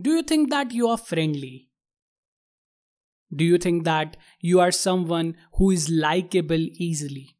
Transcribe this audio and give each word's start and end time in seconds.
Do 0.00 0.10
you 0.10 0.22
think 0.22 0.48
that 0.50 0.70
you 0.70 0.86
are 0.86 0.96
friendly? 0.96 1.70
Do 3.34 3.44
you 3.44 3.58
think 3.58 3.82
that 3.82 4.16
you 4.40 4.60
are 4.60 4.70
someone 4.70 5.34
who 5.54 5.72
is 5.72 5.90
likable 5.90 6.68
easily? 6.74 7.36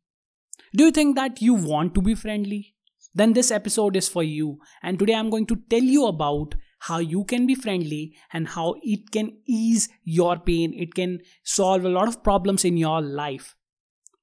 Do 0.74 0.86
you 0.86 0.90
think 0.90 1.14
that 1.14 1.40
you 1.40 1.54
want 1.54 1.94
to 1.94 2.02
be 2.02 2.16
friendly? 2.16 2.74
Then 3.14 3.34
this 3.34 3.52
episode 3.52 3.94
is 3.94 4.08
for 4.08 4.24
you. 4.24 4.58
And 4.82 4.98
today 4.98 5.14
I'm 5.14 5.30
going 5.30 5.46
to 5.46 5.62
tell 5.71 5.82
you 5.82 6.06
about 6.06 6.56
how 6.80 6.98
you 6.98 7.22
can 7.22 7.46
be 7.46 7.54
friendly 7.54 8.16
and 8.32 8.48
how 8.48 8.75
it 8.82 9.12
can 9.12 9.38
ease 9.46 9.88
your 10.02 10.36
pain. 10.36 10.75
It 10.75 10.95
can 10.95 11.20
solve 11.45 11.84
a 11.84 11.88
lot 11.88 12.09
of 12.09 12.25
problems 12.25 12.64
in 12.64 12.77
your 12.77 13.00
life. 13.00 13.54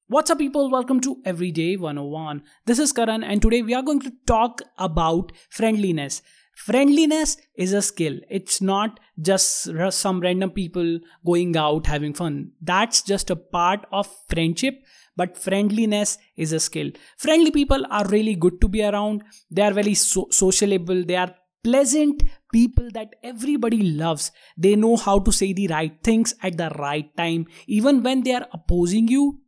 What's 0.07 0.29
up, 0.29 0.39
people? 0.39 0.69
Welcome 0.69 0.99
to 1.01 1.21
Everyday 1.23 1.77
101. 1.77 2.43
This 2.65 2.79
is 2.79 2.91
Karan, 2.91 3.23
and 3.23 3.41
today 3.41 3.61
we 3.61 3.73
are 3.73 3.81
going 3.81 4.01
to 4.01 4.11
talk 4.27 4.61
about 4.77 5.31
friendliness. 5.49 6.21
Friendliness 6.55 7.37
is 7.55 7.73
a 7.73 7.81
skill. 7.81 8.17
It's 8.29 8.61
not 8.61 8.99
just 9.21 9.69
some 9.91 10.19
random 10.19 10.51
people 10.51 10.99
going 11.25 11.55
out 11.57 11.85
having 11.85 12.13
fun. 12.13 12.51
That's 12.61 13.01
just 13.01 13.29
a 13.29 13.35
part 13.35 13.85
of 13.91 14.07
friendship, 14.29 14.75
but 15.17 15.37
friendliness 15.37 16.17
is 16.37 16.53
a 16.53 16.59
skill. 16.59 16.91
Friendly 17.17 17.51
people 17.51 17.85
are 17.89 18.07
really 18.07 18.35
good 18.35 18.61
to 18.61 18.67
be 18.69 18.83
around. 18.83 19.23
They 19.51 19.61
are 19.61 19.73
very 19.73 19.93
so- 19.95 20.27
sociable. 20.31 21.03
They 21.03 21.17
are 21.17 21.35
pleasant 21.63 22.23
people 22.53 22.89
that 22.93 23.15
everybody 23.21 23.81
loves. 23.91 24.31
They 24.57 24.75
know 24.75 24.95
how 24.95 25.19
to 25.19 25.31
say 25.31 25.51
the 25.51 25.67
right 25.67 25.97
things 26.03 26.35
at 26.41 26.57
the 26.57 26.69
right 26.69 27.15
time. 27.17 27.47
Even 27.67 28.01
when 28.01 28.23
they 28.23 28.33
are 28.33 28.47
opposing 28.53 29.07
you, 29.09 29.41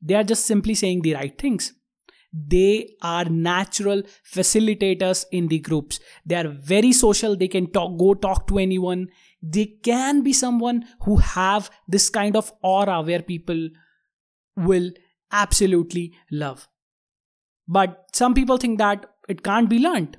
they 0.00 0.14
are 0.14 0.24
just 0.24 0.46
simply 0.46 0.74
saying 0.74 1.02
the 1.02 1.14
right 1.14 1.36
things 1.36 1.72
they 2.36 2.96
are 3.00 3.26
natural 3.26 4.02
facilitators 4.28 5.24
in 5.30 5.46
the 5.46 5.60
groups. 5.60 6.00
They 6.26 6.34
are 6.34 6.48
very 6.48 6.92
social. 6.92 7.36
They 7.36 7.46
can 7.46 7.70
talk 7.70 7.96
go 7.96 8.14
talk 8.14 8.48
to 8.48 8.58
anyone. 8.58 9.08
They 9.40 9.66
can 9.84 10.22
be 10.22 10.32
someone 10.32 10.84
who 11.02 11.18
have 11.18 11.70
this 11.86 12.10
kind 12.10 12.36
of 12.36 12.52
aura 12.62 13.02
where 13.02 13.22
people 13.22 13.68
will 14.56 14.90
absolutely 15.30 16.12
love. 16.32 16.66
But 17.68 18.08
some 18.12 18.34
people 18.34 18.56
think 18.56 18.78
that 18.78 19.06
it 19.28 19.44
can't 19.44 19.70
be 19.70 19.78
learned. 19.78 20.16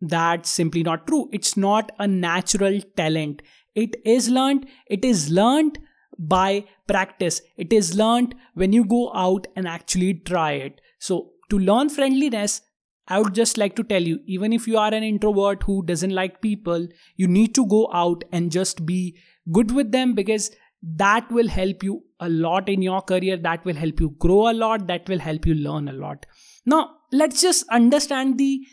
That's 0.00 0.50
simply 0.50 0.82
not 0.82 1.06
true. 1.06 1.28
It's 1.32 1.56
not 1.56 1.92
a 2.00 2.08
natural 2.08 2.80
talent. 2.96 3.42
It 3.76 3.94
is 4.04 4.28
learned. 4.28 4.66
It 4.88 5.04
is 5.04 5.30
learned 5.30 5.78
by 6.18 6.64
practice. 6.88 7.40
It 7.56 7.72
is 7.72 7.94
learned 7.94 8.34
when 8.54 8.72
you 8.72 8.84
go 8.84 9.12
out 9.14 9.46
and 9.54 9.68
actually 9.68 10.14
try 10.14 10.52
it. 10.52 10.80
So 10.98 11.31
to 11.52 11.58
learn 11.58 11.88
friendliness, 11.90 12.60
I 13.08 13.20
would 13.20 13.34
just 13.34 13.58
like 13.58 13.76
to 13.76 13.84
tell 13.84 14.02
you 14.02 14.20
even 14.26 14.52
if 14.52 14.66
you 14.66 14.78
are 14.78 14.92
an 14.94 15.02
introvert 15.02 15.62
who 15.64 15.84
doesn't 15.84 16.18
like 16.18 16.40
people, 16.40 16.86
you 17.16 17.28
need 17.28 17.54
to 17.56 17.66
go 17.66 17.88
out 17.92 18.24
and 18.32 18.50
just 18.50 18.86
be 18.86 19.16
good 19.50 19.72
with 19.72 19.92
them 19.92 20.14
because 20.14 20.50
that 20.82 21.30
will 21.30 21.48
help 21.48 21.82
you 21.82 22.02
a 22.20 22.28
lot 22.28 22.68
in 22.68 22.82
your 22.82 23.02
career. 23.02 23.36
That 23.36 23.64
will 23.64 23.74
help 23.74 24.00
you 24.00 24.10
grow 24.18 24.50
a 24.50 24.54
lot. 24.54 24.86
That 24.86 25.08
will 25.08 25.18
help 25.18 25.46
you 25.46 25.54
learn 25.54 25.88
a 25.88 25.92
lot. 25.92 26.26
Now, 26.64 26.90
let's 27.12 27.42
just 27.42 27.64
understand 27.68 28.38
the 28.38 28.66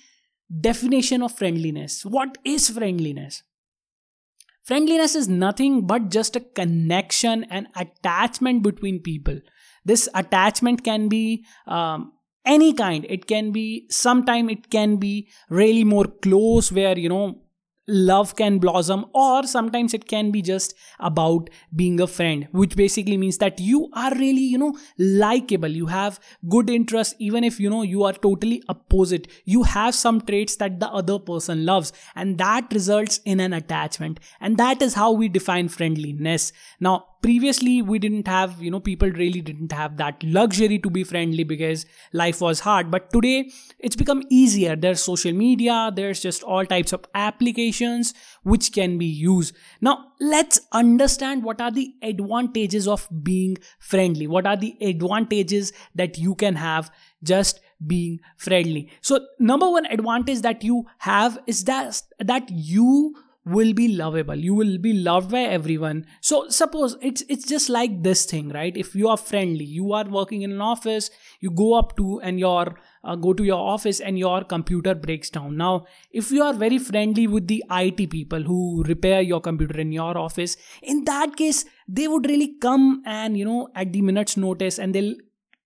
definition 0.61 1.21
of 1.21 1.37
friendliness. 1.37 2.05
What 2.05 2.37
is 2.43 2.69
friendliness? 2.69 3.43
Friendliness 4.63 5.15
is 5.15 5.27
nothing 5.27 5.87
but 5.87 6.09
just 6.09 6.35
a 6.35 6.39
connection 6.39 7.45
and 7.49 7.67
attachment 7.75 8.63
between 8.63 9.01
people. 9.01 9.39
This 9.85 10.07
attachment 10.13 10.83
can 10.83 11.09
be 11.09 11.45
um, 11.67 12.11
any 12.45 12.73
kind. 12.73 13.05
It 13.09 13.27
can 13.27 13.51
be 13.51 13.85
sometime 13.89 14.49
it 14.49 14.69
can 14.69 14.97
be 14.97 15.29
really 15.49 15.83
more 15.83 16.05
close 16.05 16.71
where 16.71 16.97
you 16.97 17.09
know 17.09 17.41
love 17.89 18.35
can 18.35 18.59
blossom 18.59 19.03
or 19.13 19.43
sometimes 19.47 19.95
it 19.95 20.07
can 20.07 20.29
be 20.29 20.41
just 20.43 20.75
about 20.99 21.49
being 21.75 21.99
a 21.99 22.05
friend 22.05 22.47
which 22.51 22.75
basically 22.75 23.17
means 23.17 23.39
that 23.39 23.59
you 23.59 23.89
are 23.93 24.13
really 24.15 24.41
you 24.41 24.57
know 24.57 24.77
likable. 24.97 25.69
You 25.69 25.87
have 25.87 26.19
good 26.47 26.69
interest 26.69 27.15
even 27.19 27.43
if 27.43 27.59
you 27.59 27.69
know 27.69 27.81
you 27.81 28.03
are 28.03 28.13
totally 28.13 28.63
opposite. 28.69 29.27
You 29.45 29.63
have 29.63 29.95
some 29.95 30.21
traits 30.21 30.55
that 30.57 30.79
the 30.79 30.89
other 30.89 31.19
person 31.19 31.65
loves 31.65 31.91
and 32.15 32.37
that 32.37 32.71
results 32.73 33.19
in 33.25 33.39
an 33.39 33.53
attachment. 33.53 34.19
And 34.39 34.57
that 34.57 34.81
is 34.81 34.93
how 34.93 35.11
we 35.11 35.27
define 35.27 35.69
friendliness. 35.69 36.53
Now 36.79 37.05
previously 37.21 37.81
we 37.81 37.99
didn't 37.99 38.27
have 38.27 38.61
you 38.61 38.71
know 38.71 38.79
people 38.79 39.09
really 39.09 39.41
didn't 39.41 39.71
have 39.71 39.97
that 39.97 40.23
luxury 40.23 40.79
to 40.79 40.89
be 40.89 41.03
friendly 41.03 41.43
because 41.43 41.85
life 42.13 42.41
was 42.41 42.61
hard. 42.61 42.89
But 42.91 43.11
today 43.11 43.51
it's 43.77 43.95
become 43.95 44.23
easier. 44.29 44.75
There's 44.75 45.01
social 45.03 45.33
media 45.33 45.91
there's 45.95 46.21
just 46.21 46.43
all 46.43 46.65
types 46.65 46.93
of 46.93 47.05
applications 47.15 48.13
which 48.43 48.71
can 48.71 48.97
be 48.97 49.05
used. 49.05 49.55
Now 49.81 50.05
let's 50.19 50.61
understand 50.71 51.43
what 51.43 51.61
are 51.61 51.71
the 51.71 51.93
advantages 52.01 52.87
of 52.87 53.07
being 53.23 53.57
friendly. 53.79 54.27
What 54.27 54.45
are 54.45 54.57
the 54.57 54.75
advantages 54.81 55.73
that 55.95 56.17
you 56.17 56.35
can 56.35 56.55
have 56.55 56.91
just 57.23 57.59
being 57.85 58.19
friendly? 58.37 58.89
So 59.01 59.25
number 59.39 59.69
one 59.69 59.85
advantage 59.85 60.41
that 60.41 60.63
you 60.63 60.85
have 60.99 61.39
is 61.47 61.63
that 61.65 62.01
that 62.19 62.49
you 62.49 63.15
will 63.45 63.73
be 63.73 63.87
lovable. 63.87 64.35
You 64.35 64.53
will 64.53 64.77
be 64.77 64.93
loved 64.93 65.31
by 65.31 65.41
everyone. 65.41 66.05
So 66.21 66.49
suppose 66.49 66.97
it's 67.01 67.23
it's 67.29 67.47
just 67.47 67.69
like 67.69 68.03
this 68.03 68.25
thing 68.25 68.49
right? 68.49 68.75
If 68.75 68.95
you 68.95 69.07
are 69.07 69.17
friendly 69.17 69.63
you 69.63 69.93
are 69.93 70.05
working 70.05 70.41
in 70.41 70.51
an 70.51 70.61
office 70.61 71.09
you 71.39 71.49
go 71.49 71.73
up 71.73 71.95
to 71.97 72.19
and 72.21 72.39
your 72.39 72.75
uh, 73.03 73.15
go 73.15 73.33
to 73.33 73.43
your 73.43 73.59
office 73.59 74.01
and 74.01 74.19
your 74.19 74.43
computer 74.43 74.93
breaks 74.93 75.29
down. 75.29 75.55
Now 75.57 75.85
if 76.11 76.31
you 76.31 76.43
are 76.43 76.53
very 76.53 76.77
friendly 76.77 77.27
with 77.27 77.47
the 77.47 77.63
IT 77.71 78.09
people 78.09 78.43
who 78.43 78.83
repair 78.83 79.21
your 79.21 79.41
computer 79.41 79.79
in 79.79 79.91
your 79.91 80.17
office 80.17 80.57
in 80.83 81.05
that 81.05 81.35
case 81.35 81.65
they 81.87 82.07
would 82.07 82.25
really 82.27 82.55
come 82.61 83.01
and 83.05 83.37
you 83.37 83.45
know 83.45 83.69
at 83.73 83.93
the 83.93 84.01
minute's 84.01 84.37
notice 84.37 84.79
and 84.79 84.93
they'll 84.93 85.15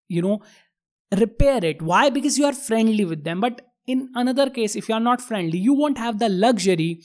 you 0.07 0.21
know 0.21 0.41
repair 1.17 1.63
it. 1.63 1.81
Why? 1.81 2.09
Because 2.09 2.37
you 2.37 2.45
are 2.45 2.53
friendly 2.53 3.05
with 3.05 3.23
them. 3.23 3.39
But 3.39 3.61
in 3.87 4.09
another 4.15 4.49
case 4.49 4.75
if 4.75 4.87
you 4.87 4.95
are 4.95 5.01
not 5.01 5.21
friendly 5.21 5.57
you 5.57 5.73
won't 5.73 5.97
have 5.97 6.19
the 6.19 6.29
luxury 6.29 7.01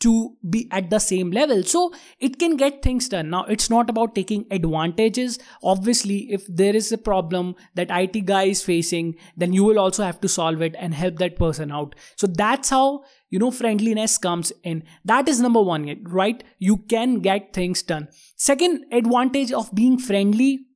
to 0.00 0.36
be 0.48 0.68
at 0.70 0.90
the 0.90 0.98
same 0.98 1.30
level. 1.30 1.62
So 1.62 1.92
it 2.20 2.38
can 2.38 2.56
get 2.56 2.82
things 2.82 3.08
done. 3.08 3.30
Now 3.30 3.44
it's 3.44 3.68
not 3.68 3.90
about 3.90 4.14
taking 4.14 4.46
advantages. 4.50 5.38
Obviously 5.62 6.32
if 6.32 6.46
there 6.46 6.76
is 6.76 6.92
a 6.92 6.98
problem 6.98 7.56
that 7.74 7.90
IT 7.90 8.26
guy 8.26 8.44
is 8.44 8.62
facing 8.62 9.16
then 9.36 9.52
you 9.52 9.64
will 9.64 9.78
also 9.78 10.04
have 10.04 10.20
to 10.20 10.28
solve 10.28 10.62
it 10.62 10.76
and 10.78 10.94
help 10.94 11.16
that 11.16 11.36
person 11.36 11.72
out. 11.72 11.94
So 12.16 12.26
that's 12.26 12.70
how 12.70 13.04
you 13.30 13.38
know 13.38 13.50
friendliness 13.50 14.18
comes 14.18 14.52
in. 14.62 14.84
That 15.04 15.28
is 15.28 15.40
number 15.40 15.60
1 15.62 16.04
right? 16.04 16.44
You 16.58 16.76
can 16.76 17.20
get 17.20 17.52
things 17.52 17.82
done. 17.82 18.08
Second 18.36 18.84
advantage 18.92 19.52
of 19.52 19.74
being 19.74 19.98
friendly 19.98 20.66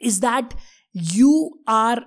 is 0.00 0.20
that 0.20 0.54
you 0.92 1.60
are 1.66 2.04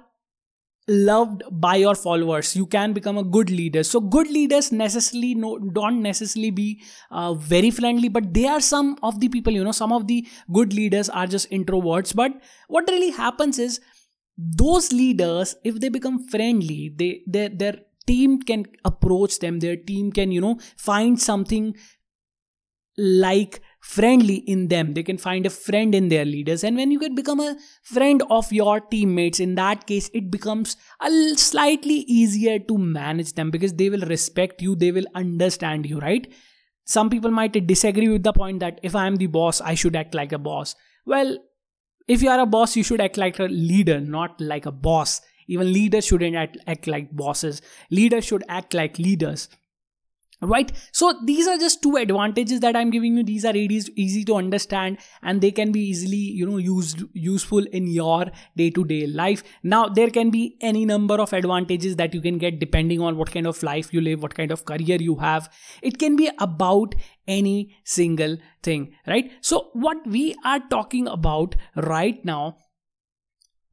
loved 0.88 1.44
by 1.52 1.76
your 1.76 1.96
followers. 1.96 2.56
You 2.56 2.66
can 2.66 2.94
become 2.94 3.18
a 3.18 3.24
good 3.24 3.50
leader. 3.50 3.84
So 3.84 4.00
good 4.00 4.30
leaders 4.30 4.72
necessarily 4.72 5.34
no, 5.36 5.58
don't 5.58 6.02
necessarily 6.02 6.52
be 6.52 6.82
uh, 7.12 7.34
very 7.34 7.72
friendly 7.72 8.10
but 8.10 8.34
they 8.34 8.46
are 8.46 8.60
some 8.60 8.98
of 9.02 9.20
the 9.20 9.30
people 9.30 9.54
you 9.54 9.64
know 9.64 9.72
some 9.72 9.94
of 9.94 10.08
the 10.08 10.28
good 10.52 10.74
leaders 10.74 11.10
are 11.10 11.28
just 11.28 11.50
introverts. 11.52 12.16
But 12.16 12.34
what 12.68 12.88
really 12.90 13.12
happens 13.12 13.60
is 13.60 13.80
those 14.38 14.92
leaders 14.92 15.56
if 15.64 15.80
they 15.80 15.90
become 15.90 16.28
friendly 16.28 16.92
they 16.96 17.22
their 17.28 17.50
their 17.50 17.76
team 18.06 18.42
can 18.42 18.66
approach 18.84 19.40
them. 19.40 19.60
Their 19.60 19.78
team 19.78 20.12
can 20.12 20.32
you 20.32 20.42
know 20.42 20.60
find 20.78 21.22
something 21.22 21.76
like 22.98 23.62
friendly 23.84 24.36
in 24.36 24.70
them. 24.70 24.94
They 24.94 25.04
can 25.04 25.18
find 25.18 25.46
a 25.46 25.50
friend 25.50 25.94
in 25.94 26.08
their 26.08 26.24
leaders. 26.24 26.64
And 26.64 26.78
when 26.78 26.90
you 26.90 27.00
can 27.00 27.16
become 27.16 27.42
a 27.42 27.58
friend 27.84 28.24
of 28.30 28.52
your 28.52 28.80
teammates 28.80 29.42
in 29.42 29.56
that 29.56 29.86
case 29.86 30.10
it 30.14 30.32
becomes 30.32 30.78
a 31.02 31.10
slightly 31.36 32.06
easier 32.08 32.60
to 32.60 32.78
manage 32.78 33.34
them 33.34 33.52
because 33.52 33.74
they 33.74 33.90
will 33.90 34.08
respect 34.08 34.62
you. 34.62 34.76
They 34.76 34.92
will 34.92 35.06
understand 35.14 35.86
you 35.86 36.00
right? 36.00 36.32
Some 36.86 37.10
people 37.10 37.30
might 37.30 37.68
disagree 37.68 38.08
with 38.08 38.24
the 38.24 38.34
point 38.34 38.62
that 38.62 38.80
if 38.84 38.96
i 38.96 39.06
am 39.08 39.18
the 39.18 39.28
boss 39.28 39.62
i 39.62 39.74
should 39.74 39.96
act 39.96 40.16
like 40.16 40.32
a 40.32 40.38
boss. 40.38 40.76
Well 41.06 41.38
if 42.08 42.24
you 42.24 42.30
are 42.30 42.40
a 42.40 42.46
boss 42.46 42.78
you 42.78 42.84
should 42.84 43.02
act 43.02 43.18
like 43.18 43.40
a 43.40 43.44
leader 43.44 44.00
not 44.00 44.40
like 44.40 44.66
a 44.66 44.72
boss. 44.72 45.20
Even 45.50 45.74
leaders 45.74 46.06
shouldn't 46.06 46.38
act, 46.38 46.58
act 46.68 46.88
like 46.88 47.12
bosses. 47.12 47.62
Leaders 47.92 48.24
should 48.24 48.46
act 48.48 48.74
like 48.74 48.98
leaders 48.98 49.50
right? 50.48 50.72
So 50.92 51.14
these 51.26 51.48
are 51.48 51.58
just 51.58 51.82
two 51.82 51.96
advantages 51.96 52.60
that 52.62 52.76
i'm 52.76 52.90
giving 52.90 53.18
you. 53.18 53.24
These 53.24 53.46
are 53.46 53.56
easy, 53.56 54.24
to 54.26 54.36
understand 54.36 54.98
and 55.22 55.42
they 55.42 55.52
can 55.52 55.72
be 55.72 55.82
easily 55.82 56.18
you 56.18 56.46
know 56.46 56.58
used 56.58 57.04
useful 57.14 57.66
in 57.80 57.88
your 57.88 58.26
day 58.56 58.70
to 58.70 58.86
day 58.86 59.08
life. 59.08 59.44
Now 59.64 59.88
there 59.88 60.10
can 60.10 60.30
be 60.30 60.58
any 60.62 60.86
number 60.86 61.20
of 61.20 61.34
advantages 61.34 61.96
that 61.98 62.14
you 62.14 62.22
can 62.22 62.38
get 62.38 62.60
depending 62.60 63.02
on 63.02 63.18
what 63.18 63.32
kind 63.32 63.48
of 63.48 63.62
life 63.64 63.94
you 63.94 64.02
live 64.02 64.22
what 64.22 64.36
kind 64.36 64.52
of 64.52 64.66
career 64.66 64.98
you 65.00 65.16
have. 65.16 65.50
It 65.82 66.00
can 66.00 66.16
be 66.16 66.30
about 66.40 66.96
any 67.28 67.76
single 67.84 68.38
thing 68.62 68.94
right? 69.08 69.32
So 69.42 69.70
what 69.74 70.06
we 70.08 70.36
are 70.44 70.60
talking 70.70 71.08
about 71.08 71.56
right 71.76 72.24
now 72.24 72.58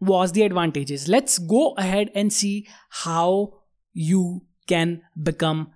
was 0.00 0.32
the 0.32 0.42
advantages. 0.42 1.08
Let's 1.08 1.38
go 1.38 1.74
ahead 1.76 2.10
and 2.14 2.32
see 2.32 2.66
how 2.88 3.60
you 3.92 4.42
can 4.66 5.02
become 5.22 5.72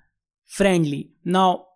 friendly. 0.54 1.10
Now, 1.24 1.66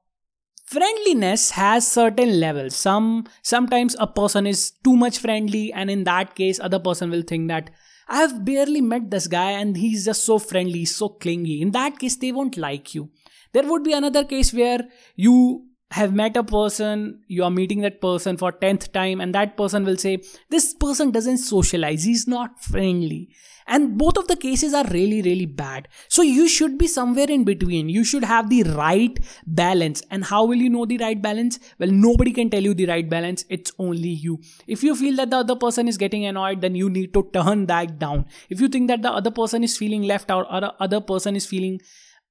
friendliness 0.67 1.51
has 1.53 1.91
certain 1.91 2.39
levels. 2.39 2.77
Some 2.77 3.27
sometimes 3.43 3.97
a 3.99 4.07
person 4.07 4.47
is 4.47 4.71
too 4.85 4.97
much 4.97 5.19
friendly 5.19 5.73
and 5.73 5.91
in 5.91 6.05
that 6.05 6.35
case 6.37 6.61
other 6.61 6.79
person 6.79 7.11
will 7.11 7.25
think 7.31 7.49
that 7.49 7.71
i 8.17 8.19
have 8.21 8.45
barely 8.45 8.81
met 8.91 9.11
this 9.15 9.27
guy 9.33 9.51
and 9.63 9.77
he's 9.77 10.05
just 10.11 10.25
so 10.25 10.39
friendly 10.39 10.85
so 10.85 11.09
clingy. 11.09 11.61
In 11.61 11.73
that 11.73 11.99
case 11.99 12.17
they 12.17 12.31
won't 12.33 12.57
like 12.57 12.95
you. 12.95 13.11
There 13.53 13.69
would 13.69 13.83
be 13.83 13.95
another 13.95 14.25
case 14.25 14.53
where 14.53 14.81
you 15.17 15.68
have 15.91 16.15
met 16.15 16.37
a 16.37 16.45
person, 16.45 17.21
you 17.29 17.45
are 17.45 17.51
meeting 17.51 17.81
that 17.81 18.01
person 18.01 18.37
for 18.37 18.53
10th 18.53 18.93
time, 18.93 19.21
and 19.21 19.35
that 19.35 19.57
person 19.57 19.85
will 19.85 19.97
say, 19.97 20.23
This 20.51 20.75
person 20.75 21.11
doesn't 21.11 21.39
socialize, 21.39 22.05
he's 22.05 22.27
not 22.27 22.63
friendly. 22.63 23.31
And 23.71 23.99
both 23.99 24.17
of 24.17 24.27
the 24.29 24.37
cases 24.37 24.73
are 24.73 24.87
really, 24.87 25.21
really 25.21 25.45
bad. 25.45 25.89
So 26.09 26.23
you 26.23 26.49
should 26.49 26.79
be 26.79 26.87
somewhere 26.87 27.31
in 27.31 27.45
between. 27.45 27.91
You 27.91 28.03
should 28.03 28.25
have 28.25 28.49
the 28.49 28.63
right 28.63 29.19
balance. 29.47 30.03
And 30.11 30.25
how 30.25 30.47
will 30.47 30.57
you 30.57 30.71
know 30.71 30.87
the 30.87 30.97
right 30.97 31.21
balance? 31.21 31.59
Well, 31.79 31.91
nobody 31.91 32.33
can 32.33 32.49
tell 32.49 32.63
you 32.63 32.73
the 32.73 32.87
right 32.87 33.09
balance. 33.09 33.45
It's 33.51 33.71
only 33.79 34.09
you. 34.09 34.41
If 34.67 34.83
you 34.83 34.97
feel 34.97 35.17
that 35.17 35.29
the 35.29 35.37
other 35.37 35.55
person 35.55 35.87
is 35.87 35.99
getting 35.99 36.25
annoyed, 36.25 36.63
then 36.63 36.77
you 36.77 36.89
need 36.89 37.13
to 37.13 37.29
turn 37.35 37.67
that 37.67 37.99
down. 37.99 38.25
If 38.49 38.59
you 38.59 38.69
think 38.69 38.89
that 38.89 39.03
the 39.03 39.13
other 39.13 39.31
person 39.31 39.63
is 39.63 39.77
feeling 39.77 40.03
left 40.03 40.31
out 40.31 40.47
or 40.51 40.63
the 40.63 40.75
other 40.81 41.03
person 41.03 41.37
is 41.37 41.45
feeling, 41.45 41.79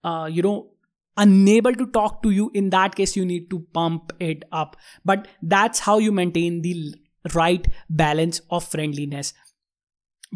uh, 0.03 0.27
you 0.31 0.41
know, 0.41 0.71
unable 1.17 1.73
to 1.73 1.87
talk 1.87 2.21
to 2.23 2.29
you 2.29 2.51
in 2.53 2.69
that 2.69 2.95
case 2.95 3.15
you 3.15 3.25
need 3.25 3.49
to 3.49 3.59
pump 3.73 4.13
it 4.19 4.43
up. 4.51 4.77
But 5.03 5.27
that's 5.41 5.79
how 5.79 5.97
you 5.97 6.11
maintain 6.11 6.61
the 6.61 6.95
right 7.33 7.67
balance 7.89 8.41
of 8.49 8.63
friendliness. 8.63 9.33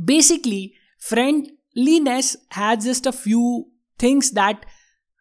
Basically 0.03 0.75
friendliness 0.97 2.35
has 2.49 2.85
just 2.85 3.05
a 3.05 3.11
few 3.11 3.67
things 3.97 4.31
that 4.31 4.65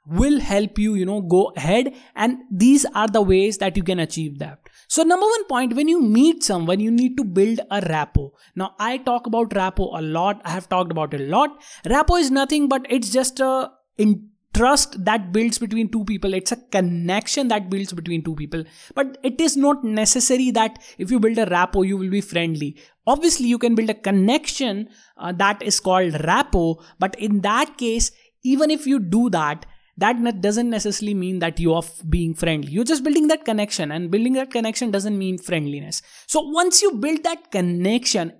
will 0.07 0.41
help 0.41 0.79
you 0.79 0.95
you 0.95 1.05
know 1.05 1.21
go 1.21 1.53
ahead 1.57 1.95
and 2.17 2.39
these 2.51 2.87
are 2.95 3.07
the 3.07 3.21
ways 3.21 3.59
that 3.59 3.77
you 3.77 3.83
can 3.83 4.01
achieve 4.01 4.39
that. 4.39 4.59
So 4.89 5.03
number 5.03 5.27
one 5.27 5.45
point 5.45 5.75
when 5.75 5.89
you 5.89 6.01
meet 6.01 6.43
someone 6.43 6.81
you 6.81 6.91
need 6.91 7.17
to 7.17 7.25
build 7.25 7.61
a 7.71 7.81
rapport. 7.83 8.33
Now 8.57 8.75
i 8.79 8.97
talk 8.99 9.27
about 9.27 9.55
rapport 9.55 9.99
a 9.99 10.03
lot. 10.03 10.41
I 10.45 10.51
have 10.51 10.69
talked 10.69 10.91
about 10.91 11.15
it 11.15 11.21
a 11.21 11.25
lot. 11.25 11.63
Rapport 11.87 12.19
is 12.19 12.31
nothing 12.31 12.69
but 12.69 12.87
it's 12.89 13.11
just 13.11 13.41
a 13.41 13.71
in 13.99 14.31
trust 14.55 15.05
that 15.05 15.33
builds 15.33 15.59
between 15.59 15.89
two 15.91 16.05
people. 16.05 16.35
It's 16.35 16.53
a 16.53 16.57
connection 16.57 17.49
that 17.49 17.71
builds 17.71 17.93
between 17.93 18.23
two 18.23 18.35
people. 18.35 18.65
But 18.95 19.19
it 19.23 19.41
is 19.41 19.57
not 19.57 19.85
necessary 19.85 20.51
that 20.53 20.79
if 20.99 21.11
you 21.11 21.21
build 21.21 21.39
a 21.39 21.47
rapport 21.47 21.85
you 21.85 21.97
will 21.97 22.11
be 22.11 22.21
friendly. 22.21 22.77
Obviously 23.07 23.47
you 23.47 23.59
can 23.59 23.75
build 23.75 23.91
a 23.91 23.95
connection 23.95 24.89
uh, 25.17 25.33
that 25.33 25.63
is 25.63 25.81
called 25.81 26.25
rapport 26.25 26.79
but 26.99 27.15
in 27.19 27.41
that 27.41 27.77
case 27.77 28.13
even 28.43 28.71
if 28.71 28.87
you 28.87 28.99
do 28.99 29.31
that 29.31 29.67
that 29.97 30.41
doesn't 30.41 30.71
necessarily 30.71 31.13
mean 31.15 31.41
that 31.41 31.61
you 31.61 31.75
are 31.75 31.83
being 32.09 32.35
friendly. 32.35 32.73
You're 32.73 32.85
just 32.85 33.05
building 33.05 33.29
that 33.29 33.45
connection 33.45 33.93
and 33.93 34.11
building 34.11 34.33
that 34.35 34.51
connection 34.51 34.91
doesn't 34.91 35.19
mean 35.19 35.37
friendliness. 35.37 36.01
So 36.27 36.41
once 36.41 36.81
you 36.81 36.93
build 36.93 37.23
that 37.25 37.51
connection 37.51 38.33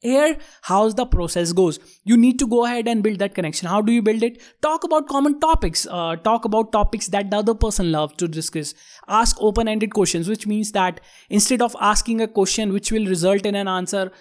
here 0.00 0.36
how's 0.62 0.94
the 0.94 1.04
process 1.06 1.52
goes. 1.52 1.78
You 2.04 2.16
need 2.16 2.38
to 2.38 2.46
go 2.46 2.64
ahead 2.64 2.86
and 2.86 3.02
build 3.02 3.18
that 3.18 3.34
connection. 3.34 3.68
How 3.68 3.82
do 3.82 3.92
you 3.92 4.00
build 4.00 4.22
it? 4.22 4.40
Talk 4.62 4.84
about 4.84 5.08
common 5.08 5.40
topics. 5.40 5.86
Uh, 5.90 6.16
talk 6.16 6.44
about 6.44 6.72
topics 6.72 7.08
that 7.08 7.30
the 7.30 7.38
other 7.38 7.54
person 7.54 7.90
loves 7.90 8.14
to 8.16 8.28
discuss. 8.28 8.74
Ask 9.08 9.36
open-ended 9.40 9.92
questions 9.92 10.28
which 10.28 10.46
means 10.46 10.72
that 10.72 11.00
instead 11.28 11.62
of 11.62 11.74
asking 11.80 12.20
a 12.20 12.28
question 12.28 12.72
which 12.72 12.92
will 12.92 13.06
result 13.06 13.44
in 13.44 13.54
an 13.54 13.66
answer 13.66 14.12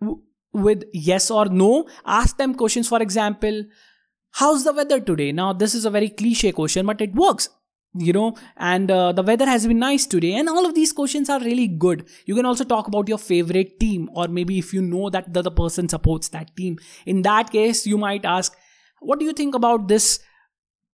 w- 0.00 0.22
with 0.52 0.84
yes 0.92 1.30
or 1.30 1.46
no 1.46 1.86
ask 2.06 2.36
them 2.36 2.54
questions. 2.54 2.88
For 2.88 3.02
example 3.02 3.64
how's 4.32 4.62
the 4.62 4.72
weather 4.72 5.00
today? 5.00 5.32
Now 5.32 5.52
this 5.52 5.74
is 5.74 5.84
a 5.84 5.90
very 5.90 6.08
cliche 6.08 6.52
question 6.52 6.86
but 6.86 7.00
it 7.00 7.14
works 7.14 7.48
you 7.94 8.12
know 8.12 8.36
and 8.56 8.90
uh, 8.90 9.12
the 9.12 9.22
weather 9.22 9.46
has 9.46 9.66
been 9.66 9.78
nice 9.78 10.06
today 10.06 10.34
and 10.34 10.48
all 10.48 10.64
of 10.64 10.74
these 10.74 10.92
questions 10.92 11.28
are 11.28 11.40
really 11.40 11.66
good. 11.66 12.08
You 12.26 12.34
can 12.34 12.46
also 12.46 12.64
talk 12.64 12.86
about 12.86 13.08
your 13.08 13.18
favorite 13.18 13.80
team 13.80 14.08
or 14.14 14.28
maybe 14.28 14.58
if 14.58 14.72
you 14.72 14.82
know 14.82 15.10
that 15.10 15.32
the 15.32 15.40
other 15.40 15.50
person 15.50 15.88
supports 15.88 16.28
that 16.28 16.54
team. 16.56 16.78
In 17.06 17.22
that 17.22 17.50
case 17.50 17.86
you 17.86 17.98
might 17.98 18.24
ask 18.24 18.56
what 19.00 19.18
do 19.18 19.24
you 19.24 19.32
think 19.32 19.54
about 19.54 19.88
this 19.88 20.20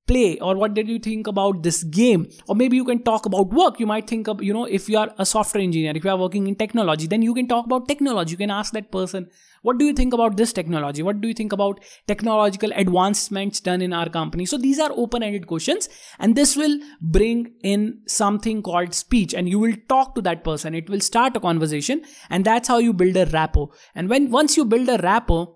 play 0.06 0.38
or 0.40 0.56
what 0.56 0.74
did 0.74 0.88
you 0.88 0.98
think 0.98 1.26
about 1.26 1.62
this 1.62 1.82
game? 1.84 2.28
Or 2.48 2.56
maybe 2.56 2.76
you 2.76 2.84
can 2.84 3.02
talk 3.02 3.26
about 3.26 3.48
work. 3.48 3.80
You 3.80 3.86
might 3.86 4.06
think 4.06 4.28
of 4.28 4.42
you 4.42 4.52
know 4.52 4.64
if 4.64 4.88
you 4.88 4.98
are 4.98 5.10
a 5.18 5.26
software 5.26 5.62
engineer 5.62 5.92
if 5.96 6.04
you 6.04 6.10
are 6.10 6.16
working 6.16 6.46
in 6.46 6.54
technology 6.54 7.06
then 7.06 7.22
you 7.22 7.34
can 7.34 7.48
talk 7.48 7.66
about 7.66 7.88
technology. 7.88 8.32
You 8.32 8.38
can 8.38 8.50
ask 8.50 8.72
that 8.72 8.90
person 8.90 9.28
what 9.66 9.78
do 9.78 9.84
you 9.84 9.92
think 9.92 10.14
about 10.14 10.36
this 10.36 10.52
technology? 10.52 11.02
What 11.02 11.20
do 11.20 11.26
you 11.26 11.34
think 11.34 11.52
about 11.52 11.80
technological 12.06 12.70
advancements 12.76 13.58
done 13.58 13.82
in 13.82 13.92
our 13.92 14.08
company? 14.08 14.46
So 14.46 14.56
these 14.56 14.78
are 14.78 14.90
open 14.92 15.24
ended 15.24 15.48
questions 15.48 15.88
and 16.20 16.36
this 16.36 16.54
will 16.56 16.78
bring 17.00 17.52
in 17.64 17.98
something 18.06 18.62
called 18.62 18.94
speech 18.94 19.34
and 19.34 19.48
you 19.48 19.58
will 19.58 19.74
talk 19.88 20.14
to 20.14 20.22
that 20.22 20.44
person. 20.44 20.72
It 20.72 20.88
will 20.88 21.00
start 21.00 21.36
a 21.36 21.40
conversation 21.40 22.02
and 22.30 22.44
that's 22.44 22.68
how 22.68 22.78
you 22.78 22.92
build 22.92 23.16
a 23.16 23.26
rapport. 23.26 23.70
And 23.96 24.08
when 24.08 24.30
once 24.30 24.56
you 24.56 24.64
build 24.64 24.88
a 24.88 24.98
rapport 24.98 25.55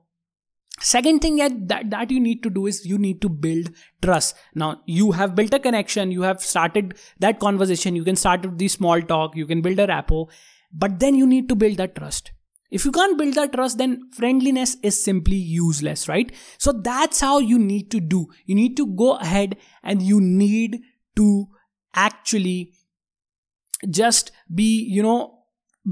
second 0.80 1.20
thing 1.20 1.36
that, 1.36 1.90
that 1.90 2.10
you 2.10 2.20
need 2.20 2.42
to 2.42 2.50
do 2.50 2.66
is 2.66 2.84
you 2.86 2.98
need 2.98 3.20
to 3.22 3.28
build 3.28 3.70
trust. 4.02 4.36
Now 4.54 4.82
you 4.86 5.12
have 5.12 5.34
built 5.34 5.54
a 5.54 5.58
connection 5.58 6.10
you 6.10 6.22
have 6.22 6.42
started 6.42 6.94
that 7.18 7.38
conversation 7.38 7.94
you 7.94 8.04
can 8.04 8.16
start 8.16 8.42
with 8.42 8.58
the 8.58 8.68
small 8.68 9.00
talk 9.02 9.36
you 9.36 9.46
can 9.46 9.60
build 9.60 9.78
a 9.78 9.86
rapport 9.86 10.28
but 10.72 10.98
then 10.98 11.14
you 11.14 11.26
need 11.26 11.48
to 11.48 11.54
build 11.54 11.76
that 11.76 11.94
trust. 11.94 12.32
If 12.70 12.84
you 12.84 12.92
can't 12.92 13.18
build 13.18 13.34
that 13.34 13.52
trust 13.52 13.78
then 13.78 14.10
friendliness 14.12 14.76
is 14.82 15.02
simply 15.02 15.36
useless 15.36 16.08
right? 16.08 16.32
So 16.58 16.72
that's 16.72 17.20
how 17.20 17.38
you 17.38 17.58
need 17.58 17.90
to 17.90 18.00
do. 18.00 18.28
You 18.46 18.54
need 18.54 18.76
to 18.78 18.86
go 18.86 19.16
ahead 19.16 19.56
and 19.82 20.00
you 20.00 20.20
need 20.20 20.80
to 21.16 21.48
actually 21.94 22.72
just 23.88 24.30
be 24.54 24.82
you 24.82 25.02
know 25.02 25.38